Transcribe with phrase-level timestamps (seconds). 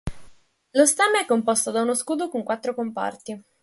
[0.71, 3.39] Lo stemma è composto da uno scudo con quattro comparti.